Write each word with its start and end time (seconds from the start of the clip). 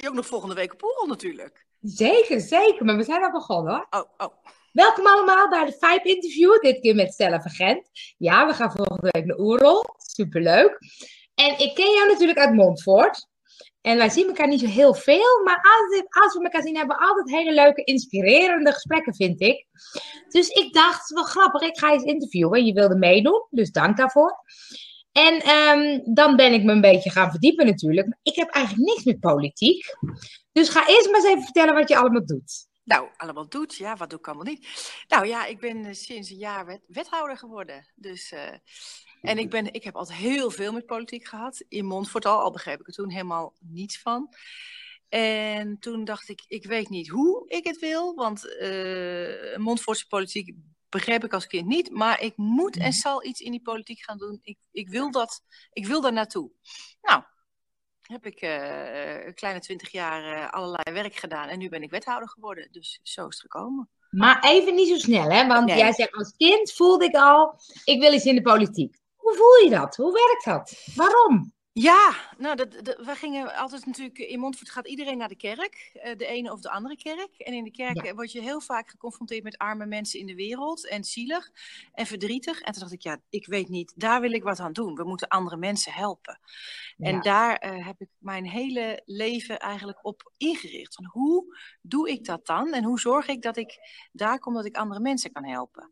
je 0.00 0.08
ook 0.08 0.14
nog 0.14 0.26
volgende 0.26 0.54
week 0.54 0.72
op 0.72 0.82
Oerol 0.82 1.06
natuurlijk. 1.06 1.66
Zeker, 1.80 2.40
zeker. 2.40 2.84
Maar 2.84 2.96
we 2.96 3.02
zijn 3.02 3.22
al 3.22 3.30
begonnen 3.30 3.72
hoor. 3.72 3.86
Oh, 3.90 4.10
oh. 4.16 4.34
Welkom 4.72 5.06
allemaal 5.06 5.48
bij 5.48 5.64
de 5.64 5.76
Vibe 5.80 6.08
Interview. 6.08 6.60
Dit 6.60 6.80
keer 6.80 6.94
met 6.94 7.12
Stella 7.12 7.40
Vergent. 7.40 7.90
Ja, 8.18 8.46
we 8.46 8.54
gaan 8.54 8.72
volgende 8.72 9.08
week 9.10 9.24
naar 9.24 9.38
Oerol. 9.38 9.84
Superleuk. 9.96 10.78
En 11.34 11.58
ik 11.58 11.74
ken 11.74 11.92
jou 11.92 12.08
natuurlijk 12.08 12.38
uit 12.38 12.54
Montfort. 12.54 13.28
En 13.80 13.96
wij 13.96 14.08
zien 14.08 14.26
elkaar 14.26 14.48
niet 14.48 14.60
zo 14.60 14.66
heel 14.66 14.94
veel, 14.94 15.42
maar 15.44 15.56
als, 15.56 16.02
als 16.22 16.34
we 16.34 16.42
elkaar 16.42 16.62
zien, 16.62 16.76
hebben 16.76 16.96
we 16.96 17.02
altijd 17.06 17.30
hele 17.30 17.52
leuke, 17.54 17.84
inspirerende 17.84 18.72
gesprekken, 18.72 19.14
vind 19.14 19.40
ik. 19.40 19.66
Dus 20.28 20.48
ik 20.48 20.72
dacht, 20.72 21.10
wel 21.10 21.24
grappig, 21.24 21.62
ik 21.62 21.78
ga 21.78 21.88
je 21.88 21.92
eens 21.92 22.02
interviewen. 22.02 22.64
Je 22.64 22.72
wilde 22.72 22.96
meedoen, 22.96 23.46
dus 23.50 23.70
dank 23.70 23.96
daarvoor. 23.96 24.44
En 25.12 25.40
ehm, 25.40 26.14
dan 26.14 26.36
ben 26.36 26.52
ik 26.52 26.62
me 26.62 26.72
een 26.72 26.80
beetje 26.80 27.10
gaan 27.10 27.30
verdiepen 27.30 27.66
natuurlijk. 27.66 28.16
Ik 28.22 28.34
heb 28.34 28.48
eigenlijk 28.48 28.86
niks 28.88 29.04
met 29.04 29.20
politiek. 29.20 29.84
Dus 30.52 30.68
ga 30.68 30.88
eerst 30.88 31.10
maar 31.10 31.20
eens 31.20 31.28
even 31.28 31.42
vertellen 31.42 31.74
wat 31.74 31.88
je 31.88 31.96
allemaal 31.96 32.26
doet. 32.26 32.68
Nou, 32.84 33.08
allemaal 33.16 33.48
doet, 33.48 33.74
ja, 33.74 33.96
wat 33.96 34.10
doe 34.10 34.18
ik 34.18 34.26
allemaal 34.26 34.44
niet? 34.44 34.68
Nou 35.08 35.26
ja, 35.26 35.46
ik 35.46 35.60
ben 35.60 35.84
eh, 35.84 35.92
sinds 35.92 36.30
een 36.30 36.36
jaar 36.36 36.66
wet, 36.66 36.80
wethouder 36.86 37.36
geworden. 37.36 37.86
Dus, 37.94 38.32
uh, 38.32 38.54
en 39.20 39.38
ik, 39.38 39.50
ben, 39.50 39.72
ik 39.72 39.84
heb 39.84 39.96
altijd 39.96 40.18
heel 40.18 40.50
veel 40.50 40.72
met 40.72 40.86
politiek 40.86 41.26
gehad. 41.26 41.64
In 41.68 41.84
Montfort 41.84 42.26
al, 42.26 42.38
al 42.38 42.50
begreep 42.50 42.80
ik 42.80 42.86
er 42.86 42.92
toen 42.92 43.10
helemaal 43.10 43.54
niets 43.58 44.00
van. 44.00 44.28
En 45.08 45.78
toen 45.78 46.04
dacht 46.04 46.28
ik, 46.28 46.44
ik 46.46 46.66
weet 46.66 46.88
niet 46.88 47.08
hoe 47.08 47.48
ik 47.48 47.64
het 47.66 47.78
wil, 47.78 48.14
want 48.14 48.44
uh, 48.60 49.56
Montfortse 49.56 50.06
politiek 50.06 50.54
begreep 50.90 51.24
ik 51.24 51.32
als 51.32 51.46
kind 51.46 51.66
niet. 51.66 51.90
Maar 51.90 52.20
ik 52.20 52.36
moet 52.36 52.76
en 52.76 52.92
zal 52.92 53.24
iets 53.24 53.40
in 53.40 53.50
die 53.50 53.62
politiek 53.62 54.02
gaan 54.02 54.18
doen. 54.18 54.38
Ik, 54.42 54.58
ik, 54.72 54.88
wil, 54.88 55.10
dat, 55.10 55.42
ik 55.72 55.86
wil 55.86 56.00
daar 56.00 56.12
naartoe. 56.12 56.50
Nou, 57.02 57.22
heb 58.00 58.26
ik 58.26 58.42
uh, 58.42 59.26
een 59.26 59.34
kleine 59.34 59.60
twintig 59.60 59.92
jaar 59.92 60.36
uh, 60.36 60.50
allerlei 60.50 60.92
werk 60.92 61.16
gedaan. 61.16 61.48
En 61.48 61.58
nu 61.58 61.68
ben 61.68 61.82
ik 61.82 61.90
wethouder 61.90 62.28
geworden. 62.28 62.68
Dus 62.70 63.00
zo 63.02 63.26
is 63.26 63.34
het 63.34 63.52
gekomen. 63.52 63.88
Maar 64.10 64.44
even 64.44 64.74
niet 64.74 64.88
zo 64.88 64.96
snel, 64.96 65.30
hè? 65.30 65.46
Want 65.46 65.66
nee. 65.66 65.76
jij 65.76 65.92
zegt 65.92 66.12
als 66.12 66.34
kind 66.36 66.72
voelde 66.72 67.04
ik 67.04 67.14
al, 67.14 67.60
ik 67.84 68.00
wil 68.00 68.12
iets 68.12 68.24
in 68.24 68.34
de 68.34 68.42
politiek. 68.42 68.98
Hoe 69.16 69.34
voel 69.34 69.64
je 69.64 69.70
dat? 69.70 69.96
Hoe 69.96 70.12
werkt 70.12 70.44
dat? 70.44 70.92
Waarom? 70.94 71.52
Ja, 71.80 72.14
nou, 72.38 72.56
dat, 72.56 72.84
dat, 72.84 72.96
we 73.06 73.14
gingen 73.14 73.54
altijd 73.54 73.86
natuurlijk, 73.86 74.18
in 74.18 74.38
Montfort 74.38 74.70
gaat 74.70 74.88
iedereen 74.88 75.18
naar 75.18 75.28
de 75.28 75.36
kerk, 75.36 76.00
de 76.16 76.26
ene 76.26 76.52
of 76.52 76.60
de 76.60 76.70
andere 76.70 76.96
kerk. 76.96 77.38
En 77.38 77.52
in 77.52 77.64
de 77.64 77.70
kerk 77.70 78.04
ja. 78.04 78.14
word 78.14 78.32
je 78.32 78.40
heel 78.40 78.60
vaak 78.60 78.90
geconfronteerd 78.90 79.42
met 79.42 79.58
arme 79.58 79.86
mensen 79.86 80.20
in 80.20 80.26
de 80.26 80.34
wereld 80.34 80.88
en 80.88 81.04
zielig 81.04 81.50
en 81.92 82.06
verdrietig. 82.06 82.60
En 82.60 82.72
toen 82.72 82.80
dacht 82.80 82.92
ik, 82.92 83.02
ja, 83.02 83.20
ik 83.28 83.46
weet 83.46 83.68
niet, 83.68 83.92
daar 83.96 84.20
wil 84.20 84.32
ik 84.32 84.42
wat 84.42 84.60
aan 84.60 84.72
doen. 84.72 84.94
We 84.94 85.04
moeten 85.04 85.28
andere 85.28 85.56
mensen 85.56 85.92
helpen. 85.92 86.40
Ja. 86.96 87.06
En 87.06 87.20
daar 87.20 87.64
uh, 87.64 87.86
heb 87.86 88.00
ik 88.00 88.08
mijn 88.18 88.46
hele 88.46 89.02
leven 89.04 89.58
eigenlijk 89.58 89.98
op 90.02 90.32
ingericht. 90.36 90.94
Van 90.94 91.04
hoe 91.04 91.58
doe 91.82 92.10
ik 92.10 92.24
dat 92.24 92.46
dan? 92.46 92.72
En 92.72 92.84
hoe 92.84 93.00
zorg 93.00 93.28
ik 93.28 93.42
dat 93.42 93.56
ik 93.56 93.78
daar 94.12 94.38
kom 94.38 94.54
dat 94.54 94.64
ik 94.64 94.76
andere 94.76 95.00
mensen 95.00 95.32
kan 95.32 95.44
helpen? 95.44 95.90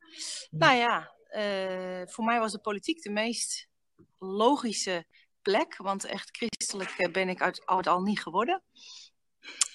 Ja. 0.51 0.59
Nou 0.59 0.77
ja, 0.77 1.13
uh, 1.31 2.07
voor 2.07 2.25
mij 2.25 2.39
was 2.39 2.53
de 2.53 2.61
politiek 2.61 3.03
de 3.03 3.11
meest 3.11 3.69
logische 4.19 5.07
plek, 5.49 5.77
want 5.77 6.05
echt 6.05 6.37
christelijk 6.37 7.13
ben 7.13 7.29
ik 7.29 7.43
uit, 7.43 7.67
uit 7.67 7.87
al 7.87 8.01
niet 8.01 8.21
geworden. 8.21 8.63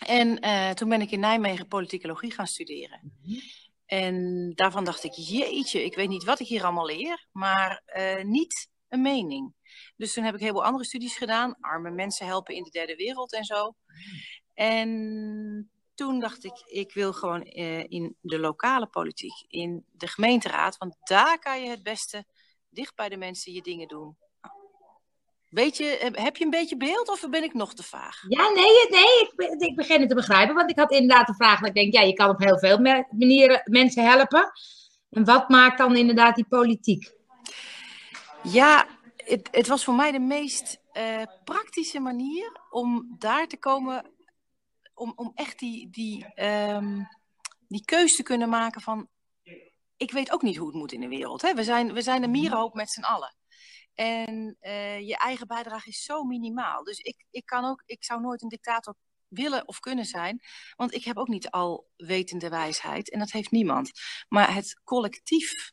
En 0.06 0.46
uh, 0.46 0.70
toen 0.70 0.90
ben 0.90 1.02
ik 1.02 1.12
in 1.12 1.20
Nijmegen 1.20 1.68
politicologie 1.68 2.32
gaan 2.32 2.48
studeren. 2.48 3.00
Mm 3.04 3.12
-hmm. 3.24 3.42
En 3.86 4.52
daarvan 4.56 4.84
dacht 4.84 5.04
ik, 5.04 5.12
jeetje, 5.12 5.84
ik 5.84 5.96
weet 5.96 6.10
niet 6.10 6.24
wat 6.24 6.40
ik 6.40 6.48
hier 6.48 6.64
allemaal 6.64 6.86
leer, 6.86 7.28
maar 7.32 7.84
uh, 7.98 8.24
niet 8.24 8.70
een 8.90 9.02
mening. 9.02 9.54
Dus 9.96 10.14
toen 10.14 10.24
heb 10.24 10.34
ik 10.34 10.40
heel 10.40 10.52
veel 10.52 10.64
andere 10.64 10.86
studies 10.86 11.18
gedaan, 11.18 11.56
arme 11.60 11.92
mensen 11.92 12.26
helpen 12.26 12.56
in 12.56 12.64
de 12.64 12.70
derde 12.70 12.96
wereld 12.96 13.34
en 13.34 13.44
zo. 13.44 13.76
En 14.54 15.72
toen 15.94 16.20
dacht 16.20 16.44
ik, 16.44 16.62
ik 16.66 16.94
wil 16.94 17.14
gewoon 17.14 17.42
uh, 17.42 17.84
in 17.84 18.16
de 18.22 18.40
lokale 18.40 18.88
politiek, 18.88 19.46
in 19.48 19.86
de 19.92 20.08
gemeenteraad, 20.08 20.78
want 20.78 20.96
daar 21.04 21.40
kan 21.40 21.64
je 21.64 21.70
het 21.70 21.84
beste 21.84 22.26
dicht 22.70 22.96
bij 22.96 23.10
de 23.10 23.18
mensen 23.18 23.54
je 23.54 23.62
dingen 23.62 23.88
doen. 23.88 24.18
Weet 25.54 25.78
je, 25.78 26.12
heb 26.12 26.38
je 26.38 26.44
een 26.44 26.50
beetje 26.50 26.78
beeld 26.78 27.10
of 27.10 27.30
ben 27.30 27.44
ik 27.44 27.54
nog 27.54 27.74
te 27.74 27.84
vaag? 27.84 28.24
Ja, 28.28 28.50
nee, 28.50 28.90
nee 28.90 29.22
ik, 29.22 29.62
ik 29.62 29.76
begin 29.76 30.00
het 30.00 30.10
te 30.10 30.16
begrijpen. 30.16 30.56
Want 30.56 30.70
ik 30.70 30.78
had 30.78 30.92
inderdaad 30.92 31.28
de 31.28 31.34
vraag 31.34 31.60
dat 31.60 31.68
ik 31.68 31.76
denk, 31.76 31.94
ja, 31.94 32.02
je 32.02 32.14
kan 32.14 32.30
op 32.30 32.40
heel 32.40 32.60
veel 32.60 32.78
manieren 32.80 33.62
mensen 33.66 34.10
helpen. 34.10 34.52
En 35.10 35.26
wat 35.26 35.50
maakt 35.50 35.78
dan 35.78 35.96
inderdaad 35.98 36.36
die 36.36 36.48
politiek? 36.48 37.14
Ja, 38.44 38.88
het, 39.16 39.50
het 39.52 39.68
was 39.68 39.84
voor 39.84 39.94
mij 39.94 40.12
de 40.12 40.20
meest 40.20 40.80
uh, 40.94 41.22
praktische 41.44 42.00
manier 42.00 42.60
om 42.70 43.16
daar 43.18 43.48
te 43.48 43.58
komen, 43.58 44.06
om, 44.94 45.14
om 45.16 45.32
echt 45.36 45.60
die, 45.60 45.90
die, 45.90 46.44
um, 46.46 47.08
die 47.68 47.86
keus 47.86 48.16
te 48.16 48.24
kunnen 48.24 48.50
maken 48.50 48.82
van, 48.82 49.08
ik 49.98 50.12
weet 50.12 50.32
ook 50.32 50.42
niet 50.42 50.58
hoe 50.58 50.68
het 50.68 50.76
moet 50.76 50.92
in 50.92 51.02
de 51.02 51.08
wereld. 51.08 51.42
Hè? 51.42 51.54
We, 51.54 51.64
zijn, 51.64 51.94
we 51.94 52.02
zijn 52.02 52.24
een 52.24 52.32
mierenhoop 52.32 52.74
met 52.74 52.90
z'n 52.90 53.04
allen. 53.04 53.36
En 53.94 54.58
uh, 54.62 55.00
je 55.00 55.18
eigen 55.18 55.48
bijdrage 55.48 55.90
is 55.90 56.04
zo 56.04 56.24
minimaal. 56.24 56.84
Dus 56.84 57.00
ik, 57.00 57.26
ik, 57.30 57.46
kan 57.46 57.66
ook, 57.66 57.84
ik 57.86 58.04
zou 58.04 58.22
nooit 58.22 58.42
een 58.42 58.50
dictator 58.50 58.96
willen 59.28 59.68
of 59.68 59.80
kunnen 59.80 60.06
zijn. 60.06 60.42
Want 60.76 60.94
ik 60.94 61.04
heb 61.04 61.18
ook 61.18 61.28
niet 61.28 61.50
al 61.50 61.88
wetende 61.96 62.50
wijsheid. 62.50 63.12
En 63.12 63.20
dat 63.20 63.32
heeft 63.32 63.52
niemand. 63.52 63.92
Maar 64.28 64.54
het 64.54 64.82
collectief 64.84 65.72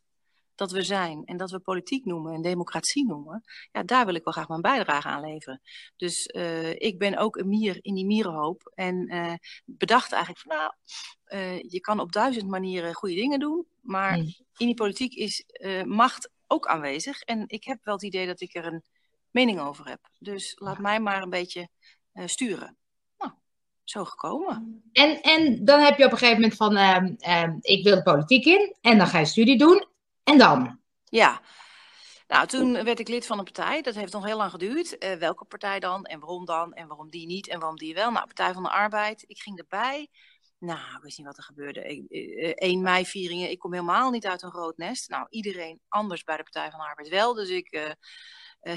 dat 0.54 0.70
we 0.70 0.82
zijn 0.82 1.24
en 1.24 1.36
dat 1.36 1.50
we 1.50 1.58
politiek 1.58 2.04
noemen 2.04 2.34
en 2.34 2.42
democratie 2.42 3.06
noemen, 3.06 3.44
ja, 3.72 3.82
daar 3.82 4.06
wil 4.06 4.14
ik 4.14 4.24
wel 4.24 4.32
graag 4.32 4.48
mijn 4.48 4.60
bijdrage 4.60 5.08
aan 5.08 5.20
leveren. 5.20 5.60
Dus 5.96 6.30
uh, 6.36 6.70
ik 6.70 6.98
ben 6.98 7.16
ook 7.16 7.36
een 7.36 7.48
mier 7.48 7.78
in 7.80 7.94
die 7.94 8.06
mierenhoop 8.06 8.72
en 8.74 9.14
uh, 9.14 9.34
bedacht 9.64 10.12
eigenlijk 10.12 10.42
van 10.42 10.56
nou, 10.56 10.72
uh, 11.26 11.60
je 11.70 11.80
kan 11.80 12.00
op 12.00 12.12
duizend 12.12 12.48
manieren 12.48 12.94
goede 12.94 13.14
dingen 13.14 13.40
doen, 13.40 13.66
maar 13.80 14.18
mm. 14.18 14.34
in 14.56 14.66
die 14.66 14.74
politiek 14.74 15.14
is 15.14 15.44
macht 15.84 16.30
ook 16.50 16.66
aanwezig. 16.66 17.20
En 17.20 17.44
ik 17.46 17.64
heb 17.64 17.78
wel 17.82 17.94
het 17.94 18.02
idee 18.02 18.26
dat 18.26 18.40
ik 18.40 18.54
er 18.54 18.66
een 18.66 18.82
mening 19.30 19.60
over 19.60 19.88
heb. 19.88 20.00
Dus 20.18 20.56
laat 20.58 20.78
mij 20.78 21.00
maar 21.00 21.22
een 21.22 21.30
beetje 21.30 21.68
uh, 22.14 22.26
sturen. 22.26 22.76
Nou, 23.18 23.32
zo 23.84 24.04
gekomen. 24.04 24.82
En, 24.92 25.20
en 25.20 25.64
dan 25.64 25.80
heb 25.80 25.98
je 25.98 26.04
op 26.04 26.12
een 26.12 26.18
gegeven 26.18 26.40
moment 26.40 26.58
van, 26.58 26.76
uh, 26.76 27.42
uh, 27.42 27.54
ik 27.60 27.84
wil 27.84 27.94
de 27.94 28.02
politiek 28.02 28.44
in. 28.44 28.76
En 28.80 28.98
dan 28.98 29.06
ga 29.06 29.18
je 29.18 29.24
studie 29.24 29.58
doen. 29.58 29.86
En 30.24 30.38
dan? 30.38 30.80
Ja. 31.04 31.40
Nou, 32.28 32.46
toen 32.46 32.72
werd 32.84 32.98
ik 32.98 33.08
lid 33.08 33.26
van 33.26 33.38
een 33.38 33.44
partij. 33.44 33.82
Dat 33.82 33.94
heeft 33.94 34.12
nog 34.12 34.24
heel 34.24 34.36
lang 34.36 34.50
geduurd. 34.50 35.04
Uh, 35.04 35.12
welke 35.12 35.44
partij 35.44 35.80
dan? 35.80 36.04
En 36.04 36.20
waarom 36.20 36.44
dan? 36.44 36.72
En 36.72 36.86
waarom 36.86 37.10
die 37.10 37.26
niet? 37.26 37.48
En 37.48 37.58
waarom 37.58 37.78
die 37.78 37.94
wel? 37.94 38.10
Nou, 38.10 38.26
Partij 38.26 38.52
van 38.52 38.62
de 38.62 38.70
Arbeid. 38.70 39.24
Ik 39.26 39.38
ging 39.38 39.58
erbij. 39.58 40.08
Nou, 40.60 40.98
wist 41.02 41.18
niet 41.18 41.26
wat 41.26 41.36
er 41.36 41.42
gebeurde. 41.42 41.80
1 42.54 42.82
mei 42.82 43.06
vieringen. 43.06 43.50
Ik 43.50 43.58
kom 43.58 43.72
helemaal 43.72 44.10
niet 44.10 44.26
uit 44.26 44.42
een 44.42 44.50
rood 44.50 44.76
nest. 44.76 45.08
Nou, 45.08 45.26
iedereen 45.30 45.80
anders 45.88 46.24
bij 46.24 46.36
de 46.36 46.42
Partij 46.42 46.70
van 46.70 46.80
de 46.80 46.86
Arbeid 46.86 47.08
wel. 47.08 47.34
Dus 47.34 47.48
ik 47.48 47.72
uh, 47.72 47.92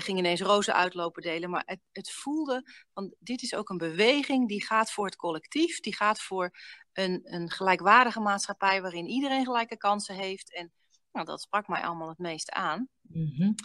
ging 0.02 0.18
ineens 0.18 0.42
rozen 0.42 0.74
uitlopen 0.74 1.22
delen. 1.22 1.50
Maar 1.50 1.64
het, 1.66 1.80
het 1.92 2.12
voelde, 2.12 2.72
want 2.94 3.16
dit 3.20 3.42
is 3.42 3.56
ook 3.56 3.70
een 3.70 3.78
beweging 3.78 4.48
die 4.48 4.66
gaat 4.66 4.92
voor 4.92 5.06
het 5.06 5.16
collectief. 5.16 5.80
Die 5.80 5.96
gaat 5.96 6.22
voor 6.22 6.52
een, 6.94 7.22
een 7.24 7.50
gelijkwaardige 7.50 8.20
maatschappij 8.20 8.82
waarin 8.82 9.08
iedereen 9.08 9.46
gelijke 9.46 9.78
kansen 9.78 10.16
heeft. 10.16 10.54
En 10.54 10.72
nou, 11.12 11.26
dat 11.26 11.42
sprak 11.42 11.68
mij 11.68 11.82
allemaal 11.82 12.10
het 12.10 12.18
meest 12.18 12.52
aan. 12.52 12.90
Mm. 13.02 13.56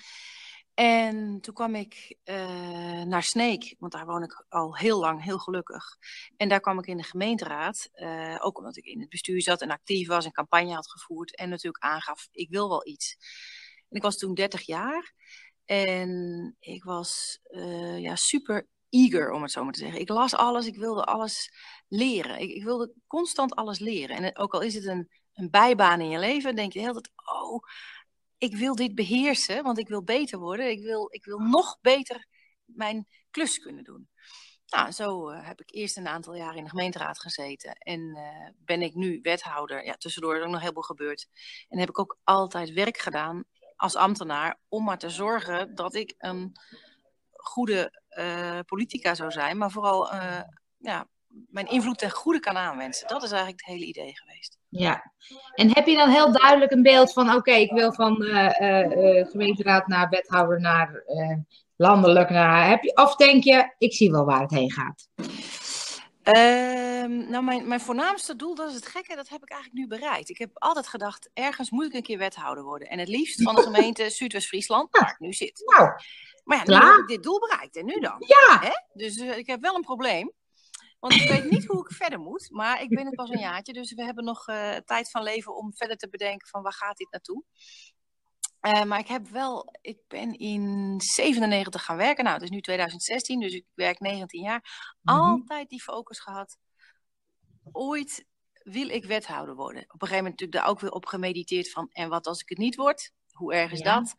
En 0.79 1.41
toen 1.41 1.55
kwam 1.55 1.75
ik 1.75 2.17
uh, 2.25 3.03
naar 3.03 3.23
Sneek, 3.23 3.75
want 3.79 3.93
daar 3.93 4.07
woon 4.07 4.23
ik 4.23 4.45
al 4.49 4.77
heel 4.77 5.01
lang, 5.01 5.23
heel 5.23 5.39
gelukkig. 5.39 5.85
En 6.37 6.49
daar 6.49 6.61
kwam 6.61 6.79
ik 6.79 6.87
in 6.87 6.97
de 6.97 7.03
gemeenteraad, 7.03 7.89
uh, 7.95 8.37
ook 8.41 8.59
omdat 8.59 8.77
ik 8.77 8.85
in 8.85 9.01
het 9.01 9.09
bestuur 9.09 9.43
zat 9.43 9.61
en 9.63 9.71
actief 9.71 10.09
was 10.09 10.25
en 10.25 10.33
campagne 10.33 10.75
had 10.75 10.91
gevoerd. 10.91 11.37
En 11.37 11.49
natuurlijk 11.49 11.85
aangaf, 11.85 12.29
ik 12.31 12.51
wil 12.51 12.69
wel 12.69 12.87
iets. 12.87 13.17
En 13.89 13.97
ik 13.97 14.03
was 14.03 14.17
toen 14.17 14.35
30 14.35 14.63
jaar 14.63 15.13
en 15.65 16.57
ik 16.61 16.85
was 16.85 17.39
uh, 17.49 17.99
ja, 17.99 18.17
super 18.17 18.69
eager, 18.89 19.31
om 19.31 19.43
het 19.43 19.51
zo 19.51 19.65
maar 19.65 19.73
te 19.73 19.79
zeggen. 19.79 20.01
Ik 20.01 20.09
las 20.09 20.35
alles, 20.35 20.67
ik 20.67 20.77
wilde 20.77 21.05
alles 21.05 21.53
leren. 21.89 22.41
Ik, 22.41 22.51
ik 22.51 22.65
wilde 22.65 22.93
constant 23.07 23.55
alles 23.55 23.79
leren. 23.79 24.17
En 24.17 24.37
ook 24.39 24.55
al 24.55 24.61
is 24.61 24.75
het 24.75 24.87
een, 24.87 25.09
een 25.33 25.51
bijbaan 25.51 26.01
in 26.01 26.09
je 26.09 26.19
leven, 26.19 26.57
denk 26.57 26.73
je 26.73 26.79
de 26.79 26.85
hele 26.85 27.01
tijd, 27.01 27.13
oh 27.41 27.63
ik 28.39 28.57
wil 28.57 28.75
dit 28.75 28.95
beheersen, 28.95 29.63
want 29.63 29.79
ik 29.79 29.89
wil 29.89 30.03
beter 30.03 30.39
worden. 30.39 30.71
Ik 30.71 30.83
wil, 30.83 31.09
ik 31.11 31.25
wil 31.25 31.39
nog 31.39 31.79
beter 31.81 32.27
mijn 32.65 33.07
klus 33.31 33.59
kunnen 33.59 33.85
doen. 33.85 34.09
Nou, 34.67 34.91
zo 34.91 35.31
uh, 35.31 35.47
heb 35.47 35.61
ik 35.61 35.75
eerst 35.75 35.97
een 35.97 36.09
aantal 36.09 36.35
jaar 36.35 36.57
in 36.57 36.65
de 36.65 36.71
gemeenteraad 36.71 37.21
gezeten. 37.21 37.73
En 37.73 38.01
uh, 38.01 38.51
ben 38.65 38.83
ik 38.83 38.95
nu 38.95 39.19
wethouder. 39.23 39.85
Ja, 39.85 39.95
tussendoor 39.95 40.37
is 40.37 40.43
ook 40.43 40.51
nog 40.51 40.61
heel 40.61 40.73
veel 40.73 40.83
gebeurd. 40.83 41.27
En 41.69 41.79
heb 41.79 41.89
ik 41.89 41.99
ook 41.99 42.19
altijd 42.25 42.73
werk 42.73 42.99
gedaan 42.99 43.45
als 43.77 43.97
ambtenaar 43.97 44.59
om 44.69 44.85
maar 44.85 44.99
te 44.99 45.11
zorgen 45.11 45.75
dat 45.75 45.95
ik 45.95 46.15
een 46.19 46.53
goede 47.33 48.03
uh, 48.19 48.59
politica 48.67 49.15
zou 49.15 49.31
zijn. 49.31 49.59
Maar 49.59 49.71
vooral 49.71 50.15
ja, 50.79 51.09
mijn 51.49 51.67
invloed 51.67 51.99
ten 51.99 52.11
goede 52.11 52.41
kan 52.41 52.57
aanwensen. 52.57 53.09
Dat 53.09 53.23
is 53.23 53.31
eigenlijk 53.31 53.61
het 53.65 53.75
hele 53.75 53.87
idee 53.87 54.17
geweest. 54.17 54.59
Ja, 54.69 55.13
en 55.55 55.75
heb 55.75 55.87
je 55.87 55.97
dan 55.97 56.09
heel 56.09 56.33
duidelijk 56.33 56.73
een 56.73 56.83
beeld 56.83 57.13
van, 57.13 57.29
oké, 57.29 57.37
okay, 57.37 57.61
ik 57.61 57.71
wil 57.71 57.93
van 57.93 58.23
uh, 58.23 58.61
uh, 58.61 59.27
gemeenteraad 59.27 59.87
naar 59.87 60.09
wethouder 60.09 60.61
naar 60.61 61.05
landelijk 61.77 62.31
naar, 62.31 62.69
heb 62.69 62.83
je, 62.83 62.97
of 62.97 63.17
denk 63.17 63.45
je, 63.45 63.75
ik 63.79 63.95
zie 63.95 64.11
wel 64.11 64.25
waar 64.25 64.41
het 64.41 64.51
heen 64.51 64.73
gaat? 64.73 65.09
Ehm, 66.23 67.31
nou, 67.31 67.45
mijn, 67.45 67.69
mijn 67.69 67.81
voornaamste 67.81 68.37
doel, 68.37 68.55
dat 68.55 68.69
is 68.69 68.75
het 68.75 68.87
gekke, 68.87 69.17
dat 69.17 69.29
heb 69.29 69.43
ik 69.43 69.51
eigenlijk 69.51 69.81
nu 69.81 69.99
bereikt. 69.99 70.29
Ik 70.29 70.39
heb 70.39 70.51
altijd 70.55 70.87
gedacht, 70.87 71.31
ergens 71.35 71.71
moet 71.71 71.85
ik 71.85 71.93
een 71.93 72.03
keer 72.03 72.19
wethouder 72.19 72.65
worden. 72.65 72.89
En 72.89 72.99
het 72.99 73.09
liefst 73.09 73.43
van 73.43 73.55
de 73.55 73.63
gemeente 73.71 74.11
Zuidwest-Friesland, 74.11 74.89
waar 74.91 75.11
ik 75.11 75.19
nu 75.19 75.33
zit. 75.33 75.63
Nou, 75.77 75.91
Maar 76.45 76.71
ja, 76.71 76.81
nu 76.81 76.87
heb 76.87 77.01
ik 77.01 77.07
dit 77.07 77.23
doel 77.23 77.39
bereikt. 77.39 77.77
En 77.77 77.85
nu 77.85 78.01
dan? 78.01 78.17
ja. 78.19 78.59
Hè? 78.61 78.71
Dus 78.93 79.17
eh, 79.17 79.37
ik 79.37 79.47
heb 79.47 79.61
wel 79.61 79.75
een 79.75 79.83
probleem. 79.83 80.33
Want 80.99 81.15
ik 81.15 81.29
weet 81.29 81.51
niet 81.51 81.65
hoe 81.67 81.81
ik 81.89 81.93
verder 81.97 82.19
moet. 82.21 82.51
Maar 82.51 82.83
ik 82.83 82.89
ben 82.89 83.07
het 83.07 83.15
pas 83.15 83.31
een 83.31 83.39
jaartje. 83.39 83.73
Dus 83.73 83.95
we 83.95 84.05
hebben 84.05 84.25
nog 84.25 84.47
eh, 84.49 84.77
tijd 84.77 85.11
van 85.11 85.23
leven 85.23 85.57
om 85.57 85.75
verder 85.77 85.97
te 85.97 86.09
bedenken 86.09 86.49
van 86.49 86.63
waar 86.63 86.73
gaat 86.73 86.97
dit 86.97 87.11
naartoe. 87.11 87.45
Eh, 88.61 88.83
maar 88.85 88.99
ik 88.99 89.09
heb 89.09 89.29
wel, 89.29 89.75
ik 89.81 89.99
ben 90.09 90.39
in 90.39 90.95
97 91.01 91.85
gaan 91.85 91.97
werken. 91.97 92.25
Nou, 92.25 92.37
het 92.37 92.45
is 92.45 92.51
nu 92.51 92.61
2016, 92.61 93.41
dus 93.41 93.53
ik 93.53 93.65
werk 93.75 94.01
19 94.01 94.43
jaar. 94.43 94.97
Mhm. 95.03 95.17
Altijd 95.19 95.69
die 95.69 95.83
focus 95.83 96.21
gehad. 96.21 96.57
Ooit 97.73 98.25
wil 98.63 98.89
ik 98.89 99.05
wethouder 99.05 99.55
worden. 99.55 99.83
Op 99.83 100.03
een 100.03 100.09
gegeven 100.09 100.17
moment 100.25 100.41
natuurlijk 100.41 100.59
daar 100.65 100.71
ook 100.75 100.81
weer 100.81 100.91
op 100.93 101.07
gemediteerd 101.07 101.71
van. 101.71 101.89
En 101.93 102.09
wat 102.09 102.27
als 102.27 102.41
ik 102.41 102.49
het 102.49 102.59
niet 102.59 102.77
word? 102.77 103.13
Hoe 103.33 103.55
erg 103.55 103.73
is 103.73 103.79
Ja. 103.79 103.95
dat? 103.99 104.15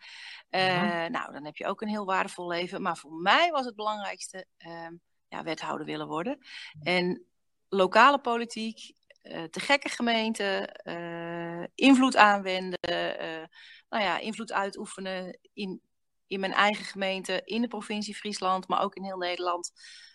Eh, 0.50 0.66
Ja. 0.68 1.08
Nou, 1.08 1.34
dan 1.34 1.46
heb 1.46 1.56
je 1.56 1.66
ook 1.68 1.82
een 1.82 1.88
heel 1.88 2.06
waardevol 2.06 2.48
leven. 2.48 2.82
Maar 2.82 2.98
voor 2.98 3.14
mij 3.14 3.52
was 3.52 3.66
het 3.66 3.76
belangrijkste 3.76 4.46
ehm, 4.58 4.94
ja, 5.30 5.44
wethouder 5.44 5.86
willen 5.86 6.08
worden. 6.08 6.38
En 6.84 7.26
lokale 7.70 8.20
politiek, 8.20 8.98
eh, 9.22 9.44
te 9.44 9.60
gekke 9.60 9.90
gemeenten, 9.90 10.72
eh, 10.74 11.64
invloed 11.76 12.16
aanwenden, 12.16 12.80
eh, 12.80 13.48
nou 13.90 14.04
ja, 14.04 14.18
invloed 14.20 14.52
uitoefenen 14.52 15.40
in, 15.54 15.82
in 16.28 16.40
mijn 16.40 16.54
eigen 16.54 16.86
gemeente, 16.86 17.42
in 17.46 17.62
de 17.62 17.68
provincie 17.68 18.16
Friesland, 18.16 18.68
maar 18.68 18.82
ook 18.82 18.96
in 18.96 19.04
heel 19.04 19.18
Nederland. 19.18 19.72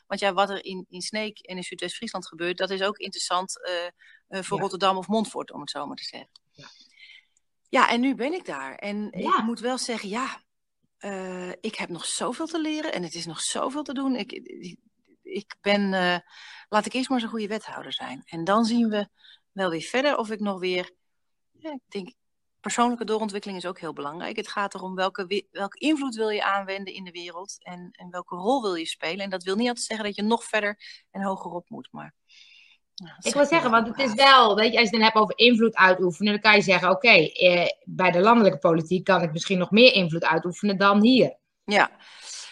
Want 0.07 0.21
ja, 0.21 0.33
wat 0.33 0.51
er 0.51 0.65
in, 0.65 0.87
in 0.89 1.01
Sneek 1.01 1.39
en 1.39 1.57
in 1.57 1.63
Zuidwest-Friesland 1.63 2.27
gebeurt, 2.29 2.59
dat 2.59 2.71
is 2.71 2.83
ook 2.83 2.97
interessant 2.97 3.53
voor 4.29 4.57
Ja. 4.57 4.63
Rotterdam 4.63 4.97
of 4.97 5.07
Montfort, 5.07 5.53
om 5.53 5.61
het 5.61 5.71
zo 5.71 5.87
maar 5.87 5.97
te 5.97 6.05
zeggen. 6.05 6.31
Ja. 6.51 6.67
Ja, 7.69 7.89
en 7.91 8.01
nu 8.01 8.15
ben 8.15 8.33
ik 8.33 8.45
daar. 8.45 8.75
En 8.75 9.09
Ja. 9.11 9.39
ik 9.39 9.45
moet 9.45 9.61
wel 9.61 9.79
zeggen, 9.79 10.09
ja, 10.09 10.43
ik 11.61 11.75
heb 11.75 11.89
nog 11.89 12.05
zoveel 12.05 12.47
te 12.47 12.61
leren 12.61 12.93
en 12.93 13.03
het 13.03 13.15
is 13.15 13.27
nog 13.27 13.41
zoveel 13.41 13.83
te 13.83 13.95
doen. 13.95 14.17
Ik, 14.17 14.33
ik, 15.25 15.57
ben, 15.61 15.95
eh, 15.95 16.19
laat 16.69 16.87
ik 16.87 16.93
eerst 16.93 17.09
maar 17.09 17.19
eens 17.19 17.27
een 17.27 17.33
goede 17.33 17.49
wethouder 17.49 17.93
zijn. 17.93 18.23
En 18.25 18.45
dan 18.45 18.65
zien 18.65 18.89
we 18.89 19.09
wel 19.53 19.71
weer 19.71 19.81
verder 19.83 20.17
of 20.17 20.31
ik 20.31 20.41
nog 20.41 20.59
weer, 20.59 20.91
ja, 21.53 21.73
ik 21.73 21.81
denk, 21.89 22.13
persoonlijke 22.61 23.05
doorontwikkeling 23.05 23.59
is 23.59 23.67
ook 23.67 23.79
heel 23.81 23.93
belangrijk. 23.93 24.37
Het 24.37 24.49
gaat 24.49 24.75
erom 24.75 24.95
welke, 24.95 25.27
we- 25.27 25.47
welke 25.51 25.79
invloed 25.79 26.15
wil 26.15 26.29
je 26.29 26.45
aanwenden 26.45 26.95
in 26.95 27.05
de 27.05 27.11
wereld 27.11 27.57
en, 27.65 27.89
en 27.93 28.11
welke 28.11 28.37
rol 28.37 28.63
wil 28.63 28.75
je 28.75 28.87
spelen. 28.87 29.25
En 29.25 29.31
dat 29.31 29.43
wil 29.43 29.57
niet 29.57 29.69
altijd 29.69 29.87
zeggen 29.87 30.07
dat 30.07 30.17
je 30.17 30.23
nog 30.23 30.45
verder 30.45 30.79
en 31.11 31.23
hoger 31.23 31.51
op 31.51 31.69
moet, 31.69 31.89
maar... 31.91 32.15
dat 32.95 33.25
Ik 33.27 33.35
wil 33.35 33.47
zeggen, 33.47 33.71
want 33.71 33.87
het 33.87 33.99
is 33.99 34.15
wel, 34.15 34.55
weet 34.57 34.73
je, 34.73 34.79
als 34.79 34.91
je 34.91 34.91
het 34.91 34.93
dan 34.93 35.01
hebt 35.03 35.17
over 35.17 35.39
invloed 35.39 35.75
uitoefenen, 35.75 36.33
dan 36.33 36.43
kan 36.43 36.55
je 36.55 36.63
zeggen, 36.63 36.91
oké, 36.91 37.09
eh, 37.13 37.67
bij 37.85 38.11
de 38.11 38.21
landelijke 38.21 38.59
politiek 38.59 39.05
kan 39.05 39.23
ik 39.23 39.33
misschien 39.33 39.59
nog 39.59 39.71
meer 39.71 39.93
invloed 39.93 40.25
uitoefenen 40.25 40.79
dan 40.79 41.03
hier. 41.03 41.37
Ja, 41.65 41.91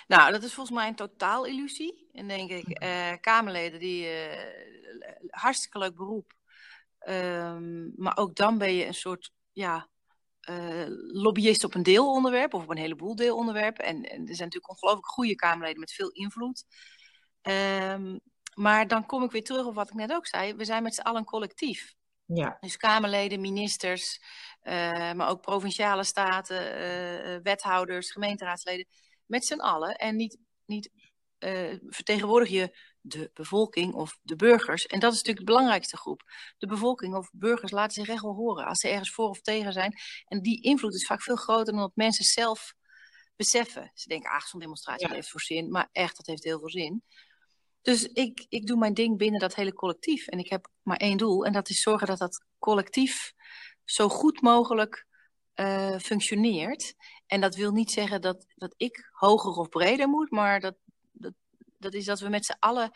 nou, 0.06 0.32
dat 0.32 0.42
is 0.42 0.54
volgens 0.54 0.76
mij 0.76 0.88
een 0.88 0.94
totaal 0.94 1.44
illusie. 1.44 2.08
En 2.12 2.28
denk 2.28 2.50
ik, 2.50 2.68
eh, 2.68 3.12
Kamerleden 3.20 3.80
die 3.80 4.06
eh, 4.06 5.30
hartstikke 5.30 5.78
leuk 5.78 5.96
beroep. 5.96 6.32
Ehm, 6.98 8.02
maar 8.02 8.16
ook 8.16 8.34
dan 8.34 8.58
ben 8.58 8.74
je 8.74 8.86
een 8.86 8.94
soort 8.94 9.32
ja, 9.52 9.88
eh, 10.40 10.84
lobbyist 11.12 11.64
op 11.64 11.74
een 11.74 11.82
deelonderwerp 11.82 12.54
of 12.54 12.62
op 12.62 12.70
een 12.70 12.76
heleboel 12.76 13.16
deelonderwerpen. 13.16 13.84
En, 13.84 13.96
en 13.96 14.20
er 14.20 14.34
zijn 14.34 14.48
natuurlijk 14.48 14.68
ongelooflijk 14.68 15.06
goede 15.06 15.34
Kamerleden 15.34 15.80
met 15.80 15.92
veel 15.92 16.10
invloed. 16.10 16.64
Ehm, 17.42 18.18
maar 18.54 18.88
dan 18.88 19.06
kom 19.06 19.22
ik 19.22 19.30
weer 19.30 19.44
terug 19.44 19.66
op 19.66 19.74
wat 19.74 19.88
ik 19.88 19.94
net 19.94 20.12
ook 20.12 20.26
zei. 20.26 20.54
We 20.54 20.64
zijn 20.64 20.82
met 20.82 20.94
z'n 20.94 21.00
allen 21.00 21.20
een 21.20 21.26
collectief. 21.26 21.94
Ja, 22.24 22.56
Dus 22.60 22.76
Kamerleden, 22.76 23.40
ministers, 23.40 24.20
maar 25.14 25.28
ook 25.28 25.40
provinciale 25.40 26.04
staten, 26.04 27.42
wethouders, 27.42 28.10
gemeenteraadsleden. 28.10 28.86
Met 29.32 29.44
z'n 29.44 29.60
allen. 29.60 29.96
En 29.96 30.16
niet, 30.16 30.38
niet 30.66 30.90
eh, 31.38 31.74
vertegenwoordig 31.86 32.48
je 32.48 32.78
de 33.00 33.30
bevolking 33.34 33.94
of 33.94 34.18
de 34.22 34.36
burgers. 34.36 34.86
En 34.86 35.00
dat 35.00 35.12
is 35.12 35.16
natuurlijk 35.18 35.46
de 35.46 35.52
belangrijkste 35.52 35.96
groep. 35.96 36.22
De 36.58 36.66
bevolking 36.66 37.14
of 37.14 37.30
burgers 37.32 37.70
laten 37.70 37.92
zich 37.92 38.08
echt 38.08 38.22
wel 38.22 38.34
horen 38.34 38.66
als 38.66 38.78
ze 38.78 38.88
ergens 38.88 39.10
voor 39.10 39.28
of 39.28 39.40
tegen 39.40 39.72
zijn. 39.72 39.94
En 40.24 40.42
die 40.42 40.62
invloed 40.62 40.94
is 40.94 41.06
vaak 41.06 41.22
veel 41.22 41.36
groter 41.36 41.72
dan 41.72 41.82
dat 41.82 41.92
mensen 41.94 42.24
zelf 42.24 42.74
beseffen. 43.36 43.90
Ze 43.94 44.08
denken, 44.08 44.30
ach, 44.30 44.46
zo'n 44.46 44.60
demonstratie 44.60 45.08
Ja. 45.08 45.14
heeft 45.14 45.30
voor 45.30 45.40
zin. 45.40 45.70
Maar 45.70 45.88
echt, 45.92 46.16
dat 46.16 46.26
heeft 46.26 46.44
heel 46.44 46.58
veel 46.58 46.70
zin. 46.70 47.04
Dus 47.82 48.04
ik, 48.04 48.46
ik 48.48 48.66
doe 48.66 48.78
mijn 48.78 48.94
ding 48.94 49.18
binnen 49.18 49.40
dat 49.40 49.54
hele 49.54 49.72
collectief. 49.72 50.26
En 50.26 50.38
ik 50.38 50.50
heb 50.50 50.68
maar 50.82 50.96
één 50.96 51.16
doel. 51.16 51.44
En 51.46 51.52
dat 51.52 51.68
is 51.68 51.80
zorgen 51.82 52.06
dat 52.06 52.18
dat 52.18 52.44
collectief 52.58 53.32
zo 53.84 54.08
goed 54.08 54.40
mogelijk 54.40 55.06
eh, 55.54 55.98
functioneert. 55.98 56.94
En 57.26 57.40
dat 57.40 57.54
wil 57.54 57.70
niet 57.72 57.90
zeggen 57.90 58.20
dat, 58.20 58.46
dat 58.54 58.74
ik 58.76 59.08
hoger 59.12 59.52
of 59.52 59.68
breder 59.68 60.08
moet. 60.08 60.30
Maar 60.30 60.60
dat, 60.60 60.74
dat, 61.12 61.32
dat 61.78 61.94
is 61.94 62.04
dat 62.04 62.20
we 62.20 62.28
met 62.28 62.44
z'n 62.44 62.56
allen 62.58 62.90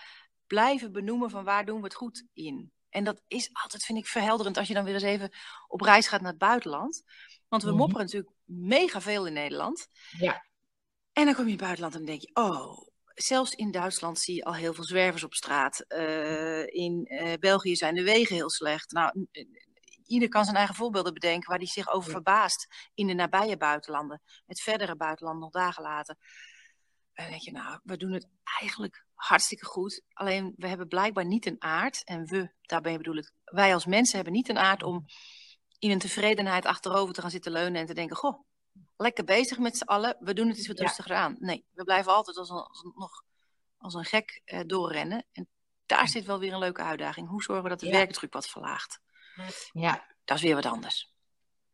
blijven 0.47 0.93
benoemen 0.93 1.31
van 1.31 1.45
waar 1.45 1.65
doen 1.65 1.79
we 1.79 1.85
het 1.85 1.95
goed 1.95 2.25
in. 2.33 2.71
En 2.89 3.05
dat 3.05 3.23
is 3.29 3.51
altijd, 3.53 3.85
vind 3.85 3.99
ik, 3.99 4.07
verhelderend 4.07 4.57
als 4.57 4.69
je 4.69 4.75
dan 4.75 4.85
weer 4.85 4.95
eens 4.95 5.03
even 5.03 5.31
op 5.69 5.81
reis 5.81 6.07
gaat 6.09 6.21
naar 6.21 6.31
het 6.31 6.39
buitenland. 6.39 7.03
Want 7.49 7.63
we 7.63 7.69
Mhm. 7.69 7.79
mopperen 7.79 8.05
natuurlijk 8.05 8.33
mega 8.45 9.01
veel 9.01 9.27
in 9.27 9.33
Nederland. 9.33 9.89
Ja. 10.19 10.45
En 11.13 11.25
dan 11.25 11.35
kom 11.35 11.45
je 11.47 11.51
in 11.53 11.57
het 11.57 11.65
buitenland 11.65 11.95
en 11.95 11.99
dan 12.01 12.09
denk 12.09 12.21
je, 12.21 12.31
oh, 12.35 12.79
zelfs 13.15 13.53
in 13.53 13.71
Duitsland 13.71 14.19
zie 14.19 14.35
je 14.35 14.45
al 14.45 14.55
heel 14.55 14.75
veel 14.75 14.85
zwervers 14.85 15.25
op 15.25 15.35
straat. 15.35 15.81
Eh, 15.81 16.67
in 16.67 17.05
eh, 17.07 17.33
België 17.41 17.77
zijn 17.77 17.95
de 17.95 18.03
wegen 18.03 18.35
heel 18.35 18.51
slecht. 18.51 18.93
Nou, 18.93 19.27
ieder 20.07 20.29
kan 20.29 20.45
zijn 20.45 20.57
eigen 20.57 20.75
voorbeelden 20.75 21.13
bedenken 21.15 21.49
waar 21.49 21.59
hij 21.59 21.67
zich 21.67 21.89
over 21.89 22.11
verbaast 22.11 22.89
in 22.95 23.07
de 23.07 23.15
nabije 23.15 23.57
buitenlanden. 23.57 24.23
Het 24.47 24.61
verdere 24.61 24.97
buitenland 24.97 25.41
nog 25.41 25.51
dagen 25.51 25.83
later. 25.83 26.17
En 27.13 27.23
dan 27.23 27.31
denk 27.31 27.43
je, 27.43 27.53
nou, 27.53 27.79
we 27.83 27.97
doen 27.97 28.13
het 28.13 28.29
eigenlijk 28.61 29.05
hartstikke 29.15 29.65
goed. 29.65 30.03
Alleen 30.13 30.55
we 30.57 30.69
hebben 30.69 30.89
blijkbaar 30.89 31.25
niet 31.25 31.47
een 31.47 31.63
aard. 31.63 32.05
En 32.05 32.25
we, 32.25 32.53
daarbij 32.63 32.97
bedoel 32.97 33.17
ik, 33.17 33.31
wij 33.45 33.75
als 33.75 33.87
mensen 33.87 34.15
hebben 34.17 34.33
niet 34.35 34.49
een 34.49 34.59
aard 34.59 34.83
om 34.83 35.07
in 35.79 35.91
een 35.91 35.99
tevredenheid 35.99 36.65
achterover 36.67 37.15
te 37.15 37.21
gaan 37.21 37.31
zitten 37.31 37.53
leunen 37.53 37.81
en 37.81 37.87
te 37.87 37.95
denken, 37.95 38.17
goh, 38.17 38.41
lekker 38.97 39.25
bezig 39.25 39.59
met 39.59 39.77
z'n 39.77 39.85
allen. 39.85 40.17
We 40.21 40.33
doen 40.35 40.49
het 40.49 40.59
iets 40.59 40.67
wat 40.69 40.79
Ja. 40.79 40.85
rustiger 40.85 41.15
aan. 41.17 41.37
Nee, 41.39 41.67
we 41.73 41.85
blijven 41.85 42.13
altijd 42.13 42.37
als 42.37 42.51
een, 42.51 42.57
als 42.57 42.83
een- 42.85 42.93
nog 42.95 43.25
als 43.79 43.95
een 43.95 44.05
gek 44.05 44.41
eh, 44.45 44.61
doorrennen. 44.67 45.27
En 45.33 45.49
daar 45.87 46.09
zit 46.09 46.25
wel 46.25 46.39
weer 46.39 46.53
een 46.53 46.59
leuke 46.59 46.83
uitdaging. 46.83 47.29
Hoe 47.29 47.43
zorgen 47.43 47.65
we 47.65 47.71
dat 47.71 47.81
de 47.81 47.87
Ja. 47.87 47.93
werkdruk 47.93 48.33
wat 48.33 48.49
verlaagt? 48.49 49.01
Ja. 49.73 50.05
Dat 50.25 50.37
is 50.37 50.43
weer 50.43 50.55
wat 50.55 50.67
anders. 50.67 51.15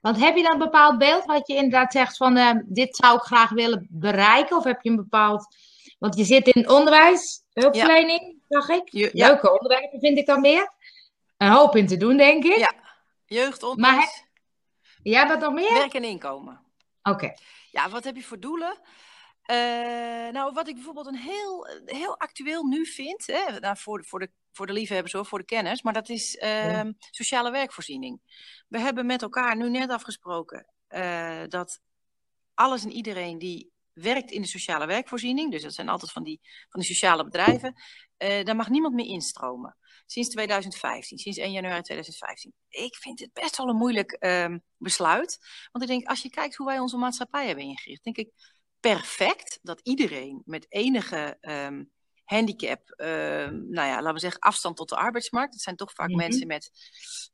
Want 0.00 0.18
heb 0.18 0.36
je 0.36 0.42
dan 0.42 0.52
een 0.52 0.58
bepaald 0.58 0.98
beeld 0.98 1.24
wat 1.24 1.46
je 1.46 1.54
inderdaad 1.54 1.92
zegt 1.92 2.16
van 2.16 2.36
eh, 2.36 2.50
dit 2.64 2.96
zou 2.96 3.16
ik 3.16 3.22
graag 3.22 3.50
willen 3.50 3.86
bereiken? 3.90 4.56
Of 4.56 4.64
heb 4.64 4.82
je 4.82 4.90
een 4.90 4.96
bepaald... 4.96 5.56
Want 5.98 6.16
je 6.16 6.24
zit 6.24 6.46
in 6.48 6.68
onderwijs, 6.68 7.42
hulpverlening, 7.52 8.42
zag 8.48 8.68
ik. 8.68 8.88
Je- 8.92 9.10
ja. 9.12 9.26
Leuke 9.26 9.52
onderwerpen 9.52 10.00
vind 10.00 10.18
ik 10.18 10.26
dan 10.26 10.40
meer. 10.40 10.72
Een 11.36 11.50
hoop 11.50 11.76
in 11.76 11.86
te 11.86 11.96
doen, 11.96 12.16
denk 12.16 12.44
ik. 12.44 12.56
Ja. 12.56 12.72
Jeugd, 13.26 13.60
Maar 13.62 13.70
onderwijs, 13.70 14.24
Ja, 15.02 15.28
wat 15.28 15.40
nog 15.40 15.52
meer? 15.52 15.72
werk 15.72 15.94
en 15.94 16.04
inkomen. 16.04 16.60
Oké. 17.02 17.32
Ja, 17.70 17.88
wat 17.88 18.04
heb 18.04 18.16
je 18.16 18.22
voor 18.22 18.40
doelen? 18.40 18.78
Eh, 19.42 19.56
nou, 20.32 20.52
wat 20.52 20.68
ik 20.68 20.74
bijvoorbeeld 20.74 21.06
een 21.06 21.14
heel, 21.16 21.66
heel 21.84 22.18
actueel 22.18 22.64
nu 22.64 22.86
vind, 22.86 23.26
hè, 23.26 23.58
nou, 23.60 23.76
voor, 23.76 24.04
voor, 24.04 24.18
de, 24.18 24.30
voor 24.52 24.66
de 24.66 24.72
liefhebbers 24.72 25.12
hoor, 25.12 25.26
voor 25.26 25.38
de 25.38 25.44
kenners, 25.44 25.82
maar 25.82 25.92
dat 25.92 26.08
is 26.08 26.36
ehm, 26.36 26.92
sociale 27.10 27.50
werkvoorziening. 27.50 28.20
We 28.68 28.78
hebben 28.78 29.06
met 29.06 29.22
elkaar 29.22 29.56
nu 29.56 29.70
net 29.70 29.90
afgesproken 29.90 30.66
eh, 30.86 31.42
dat 31.48 31.80
alles 32.54 32.84
en 32.84 32.92
iedereen 32.92 33.38
die 33.38 33.72
werkt 33.92 34.30
in 34.30 34.42
de 34.42 34.48
sociale 34.48 34.86
werkvoorziening, 34.86 35.50
dus 35.50 35.62
dat 35.62 35.74
zijn 35.74 35.88
altijd 35.88 36.12
van 36.12 36.22
die, 36.22 36.40
van 36.68 36.80
die 36.80 36.88
sociale 36.88 37.24
bedrijven, 37.24 37.74
eh, 38.16 38.44
daar 38.44 38.56
mag 38.56 38.68
niemand 38.68 38.94
meer 38.94 39.06
instromen. 39.06 39.76
Sinds 40.06 40.28
2015, 40.28 41.18
sinds 41.18 41.38
1 41.38 41.52
januari 41.52 41.82
2015. 41.82 42.52
Ik 42.68 42.96
vind 42.96 43.20
het 43.20 43.32
best 43.32 43.56
wel 43.56 43.68
een 43.68 43.76
moeilijk 43.76 44.12
ehm, 44.12 44.58
besluit. 44.76 45.38
Want 45.72 45.84
ik 45.84 45.90
denk, 45.90 46.08
als 46.08 46.22
je 46.22 46.30
kijkt 46.30 46.56
hoe 46.56 46.66
wij 46.66 46.78
onze 46.78 46.96
maatschappij 46.96 47.46
hebben 47.46 47.64
ingericht, 47.64 48.04
denk 48.04 48.16
ik 48.16 48.30
perfect 48.80 49.58
dat 49.62 49.80
iedereen 49.82 50.42
met 50.44 50.66
enige 50.68 51.36
ehm, 51.40 51.84
handicap, 52.32 52.90
ehm, 52.90 53.54
nou 53.70 53.88
ja, 53.88 53.94
laten 53.96 54.14
we 54.14 54.18
zeggen 54.20 54.40
afstand 54.40 54.76
tot 54.76 54.88
de 54.88 54.96
arbeidsmarkt. 54.96 55.52
Het 55.52 55.62
zijn 55.62 55.76
toch 55.76 55.92
vaak 55.92 56.08
Mhm. 56.08 56.16
mensen 56.18 56.46
met, 56.46 56.70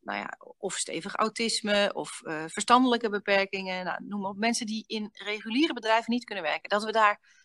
nou 0.01 0.19
ja, 0.19 0.39
of 0.59 0.75
stevig 0.75 1.15
autisme 1.15 1.91
of 1.95 2.21
eh, 2.25 2.45
verstandelijke 2.47 3.09
beperkingen. 3.11 3.85
Nou, 3.85 4.05
noem 4.05 4.21
maar 4.21 4.31
op. 4.31 4.37
Mensen 4.39 4.67
die 4.67 4.85
in 4.87 5.09
reguliere 5.13 5.73
bedrijven 5.73 6.13
niet 6.13 6.25
kunnen 6.25 6.45
werken. 6.45 6.69
Dat 6.69 6.85
we 6.85 6.93
daar 6.93 7.38